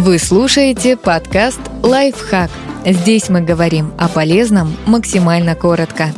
Вы 0.00 0.18
слушаете 0.18 0.96
подкаст 0.96 1.60
«Лайфхак». 1.82 2.50
Здесь 2.86 3.28
мы 3.28 3.42
говорим 3.42 3.92
о 3.98 4.08
полезном 4.08 4.74
максимально 4.86 5.54
коротко. 5.54 6.10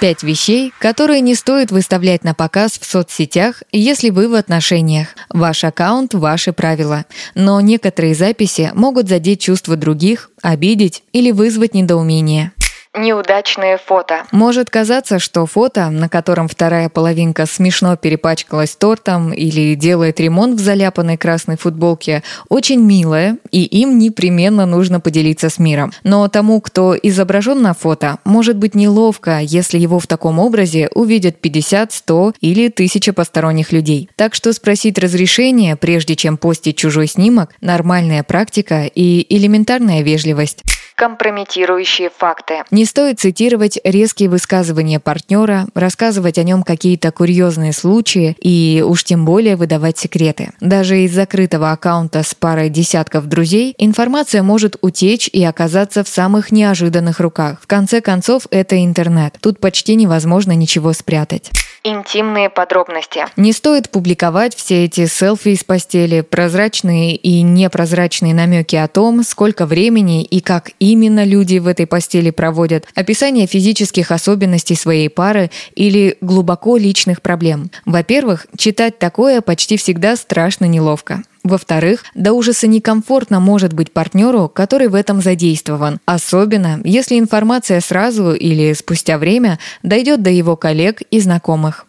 Пять 0.00 0.22
вещей, 0.22 0.72
которые 0.78 1.20
не 1.20 1.34
стоит 1.34 1.70
выставлять 1.70 2.24
на 2.24 2.32
показ 2.32 2.78
в 2.80 2.86
соцсетях, 2.86 3.62
если 3.70 4.08
вы 4.08 4.30
в 4.30 4.34
отношениях. 4.34 5.08
Ваш 5.28 5.62
аккаунт– 5.62 6.14
ваши 6.14 6.54
правила. 6.54 7.04
Но 7.34 7.60
некоторые 7.60 8.14
записи 8.14 8.70
могут 8.72 9.06
задеть 9.06 9.42
чувства 9.42 9.76
других, 9.76 10.30
обидеть 10.40 11.02
или 11.12 11.30
вызвать 11.32 11.74
недоумение. 11.74 12.52
Неудачные 12.96 13.78
фото. 13.78 14.24
Может 14.32 14.68
казаться, 14.68 15.20
что 15.20 15.46
фото, 15.46 15.90
на 15.90 16.08
котором 16.08 16.48
вторая 16.48 16.88
половинка 16.88 17.46
смешно 17.46 17.96
перепачкалась 17.96 18.74
тортом 18.74 19.32
или 19.32 19.76
делает 19.76 20.18
ремонт 20.18 20.60
в 20.60 20.64
заляпанной 20.64 21.16
красной 21.16 21.56
футболке, 21.56 22.24
очень 22.48 22.80
милое, 22.80 23.38
и 23.52 23.62
им 23.62 23.96
непременно 23.96 24.66
нужно 24.66 24.98
поделиться 24.98 25.50
с 25.50 25.60
миром. 25.60 25.92
Но 26.02 26.26
тому, 26.26 26.60
кто 26.60 26.96
изображен 27.00 27.62
на 27.62 27.74
фото, 27.74 28.18
может 28.24 28.56
быть 28.56 28.74
неловко, 28.74 29.38
если 29.38 29.78
его 29.78 30.00
в 30.00 30.08
таком 30.08 30.40
образе 30.40 30.90
увидят 30.92 31.40
50, 31.40 31.92
100 31.92 32.34
или 32.40 32.66
1000 32.66 33.12
посторонних 33.12 33.70
людей. 33.70 34.10
Так 34.16 34.34
что 34.34 34.52
спросить 34.52 34.98
разрешение, 34.98 35.76
прежде 35.76 36.16
чем 36.16 36.36
постить 36.36 36.76
чужой 36.76 37.06
снимок, 37.06 37.54
нормальная 37.60 38.24
практика 38.24 38.90
и 38.92 39.24
элементарная 39.32 40.02
вежливость 40.02 40.64
компрометирующие 41.00 42.10
факты. 42.14 42.62
Не 42.70 42.84
стоит 42.84 43.18
цитировать 43.18 43.78
резкие 43.84 44.28
высказывания 44.28 45.00
партнера, 45.00 45.66
рассказывать 45.74 46.36
о 46.36 46.42
нем 46.42 46.62
какие-то 46.62 47.10
курьезные 47.10 47.72
случаи 47.72 48.36
и 48.38 48.84
уж 48.86 49.04
тем 49.04 49.24
более 49.24 49.56
выдавать 49.56 49.96
секреты. 49.96 50.50
Даже 50.60 51.00
из 51.00 51.14
закрытого 51.14 51.72
аккаунта 51.72 52.22
с 52.22 52.34
парой 52.34 52.68
десятков 52.68 53.28
друзей 53.28 53.74
информация 53.78 54.42
может 54.42 54.76
утечь 54.82 55.30
и 55.32 55.42
оказаться 55.42 56.04
в 56.04 56.08
самых 56.08 56.52
неожиданных 56.52 57.18
руках. 57.20 57.60
В 57.62 57.66
конце 57.66 58.02
концов, 58.02 58.42
это 58.50 58.84
интернет. 58.84 59.38
Тут 59.40 59.58
почти 59.58 59.94
невозможно 59.94 60.52
ничего 60.52 60.92
спрятать 60.92 61.50
интимные 61.84 62.50
подробности. 62.50 63.26
Не 63.36 63.52
стоит 63.52 63.90
публиковать 63.90 64.54
все 64.54 64.84
эти 64.84 65.06
селфи 65.06 65.50
из 65.50 65.64
постели, 65.64 66.20
прозрачные 66.20 67.16
и 67.16 67.42
непрозрачные 67.42 68.34
намеки 68.34 68.76
о 68.76 68.88
том, 68.88 69.22
сколько 69.22 69.66
времени 69.66 70.22
и 70.22 70.40
как 70.40 70.70
именно 70.78 71.24
люди 71.24 71.58
в 71.58 71.66
этой 71.66 71.86
постели 71.86 72.30
проводят, 72.30 72.86
описание 72.94 73.46
физических 73.46 74.10
особенностей 74.10 74.74
своей 74.74 75.08
пары 75.08 75.50
или 75.74 76.16
глубоко 76.20 76.76
личных 76.76 77.22
проблем. 77.22 77.70
Во-первых, 77.84 78.46
читать 78.56 78.98
такое 78.98 79.40
почти 79.40 79.76
всегда 79.76 80.16
страшно 80.16 80.66
неловко. 80.66 81.22
Во-вторых, 81.42 82.04
до 82.14 82.32
ужаса 82.32 82.66
некомфортно 82.66 83.40
может 83.40 83.72
быть 83.72 83.92
партнеру, 83.92 84.48
который 84.48 84.88
в 84.88 84.94
этом 84.94 85.22
задействован, 85.22 85.98
особенно 86.04 86.80
если 86.84 87.18
информация 87.18 87.80
сразу 87.80 88.32
или 88.32 88.72
спустя 88.74 89.16
время 89.16 89.58
дойдет 89.82 90.22
до 90.22 90.30
его 90.30 90.56
коллег 90.56 91.00
и 91.10 91.18
знакомых 91.18 91.86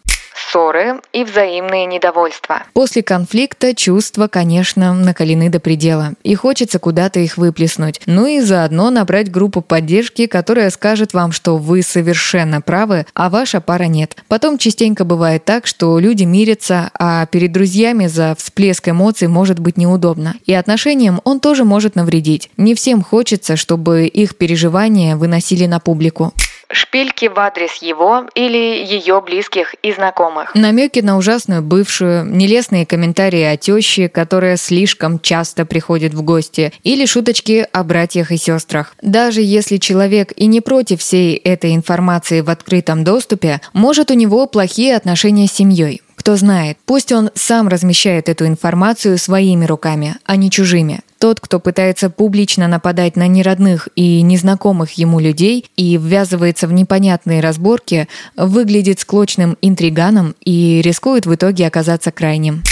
ссоры 0.52 1.00
и 1.12 1.24
взаимные 1.24 1.86
недовольства. 1.86 2.62
После 2.74 3.02
конфликта 3.02 3.74
чувства, 3.74 4.28
конечно, 4.28 4.92
накалены 4.94 5.48
до 5.48 5.60
предела, 5.60 6.14
и 6.22 6.34
хочется 6.34 6.78
куда-то 6.78 7.20
их 7.20 7.36
выплеснуть. 7.36 8.00
Ну 8.06 8.26
и 8.26 8.40
заодно 8.40 8.90
набрать 8.90 9.30
группу 9.30 9.62
поддержки, 9.62 10.26
которая 10.26 10.70
скажет 10.70 11.14
вам, 11.14 11.32
что 11.32 11.56
вы 11.56 11.82
совершенно 11.82 12.60
правы, 12.60 13.06
а 13.14 13.30
ваша 13.30 13.60
пара 13.60 13.84
нет. 13.84 14.16
Потом 14.28 14.58
частенько 14.58 15.04
бывает 15.04 15.44
так, 15.44 15.66
что 15.66 15.98
люди 15.98 16.24
мирятся, 16.24 16.90
а 16.98 17.26
перед 17.26 17.52
друзьями 17.52 18.06
за 18.06 18.34
всплеск 18.38 18.88
эмоций 18.88 19.28
может 19.28 19.58
быть 19.58 19.76
неудобно. 19.76 20.34
И 20.46 20.52
отношениям 20.52 21.20
он 21.24 21.40
тоже 21.40 21.64
может 21.64 21.96
навредить. 21.96 22.50
Не 22.56 22.74
всем 22.74 23.02
хочется, 23.02 23.56
чтобы 23.56 24.06
их 24.06 24.36
переживания 24.36 25.16
выносили 25.16 25.66
на 25.66 25.80
публику 25.80 26.32
шпильки 26.72 27.26
в 27.26 27.38
адрес 27.38 27.74
его 27.76 28.26
или 28.34 28.56
ее 28.56 29.20
близких 29.20 29.74
и 29.82 29.92
знакомых. 29.92 30.54
Намеки 30.54 31.00
на 31.00 31.16
ужасную 31.16 31.62
бывшую, 31.62 32.24
нелестные 32.24 32.86
комментарии 32.86 33.42
о 33.42 33.56
теще, 33.56 34.08
которая 34.08 34.56
слишком 34.56 35.20
часто 35.20 35.64
приходит 35.64 36.14
в 36.14 36.22
гости, 36.22 36.72
или 36.82 37.06
шуточки 37.06 37.66
о 37.72 37.84
братьях 37.84 38.32
и 38.32 38.36
сестрах. 38.36 38.94
Даже 39.02 39.40
если 39.40 39.76
человек 39.76 40.32
и 40.36 40.46
не 40.46 40.60
против 40.60 41.00
всей 41.00 41.36
этой 41.36 41.74
информации 41.74 42.40
в 42.40 42.50
открытом 42.50 43.04
доступе, 43.04 43.60
может 43.72 44.10
у 44.10 44.14
него 44.14 44.46
плохие 44.46 44.96
отношения 44.96 45.46
с 45.46 45.52
семьей. 45.52 46.02
Кто 46.22 46.36
знает, 46.36 46.78
пусть 46.86 47.10
он 47.10 47.30
сам 47.34 47.66
размещает 47.66 48.28
эту 48.28 48.46
информацию 48.46 49.18
своими 49.18 49.64
руками, 49.64 50.14
а 50.24 50.36
не 50.36 50.52
чужими. 50.52 51.00
Тот, 51.18 51.40
кто 51.40 51.58
пытается 51.58 52.10
публично 52.10 52.68
нападать 52.68 53.16
на 53.16 53.26
неродных 53.26 53.88
и 53.96 54.22
незнакомых 54.22 54.92
ему 54.92 55.18
людей 55.18 55.66
и 55.74 55.96
ввязывается 55.96 56.68
в 56.68 56.72
непонятные 56.72 57.40
разборки, 57.40 58.06
выглядит 58.36 59.00
склочным 59.00 59.58
интриганом 59.62 60.36
и 60.44 60.80
рискует 60.80 61.26
в 61.26 61.34
итоге 61.34 61.66
оказаться 61.66 62.12
крайним. 62.12 62.62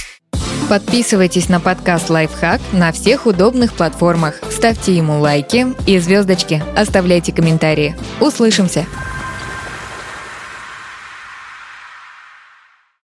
Подписывайтесь 0.69 1.49
на 1.49 1.59
подкаст 1.59 2.09
«Лайфхак» 2.09 2.61
на 2.71 2.93
всех 2.93 3.27
удобных 3.27 3.73
платформах. 3.73 4.41
Ставьте 4.49 4.97
ему 4.97 5.19
лайки 5.19 5.67
и 5.89 5.99
звездочки. 5.99 6.63
Оставляйте 6.77 7.33
комментарии. 7.33 7.97
Услышимся! 8.21 8.87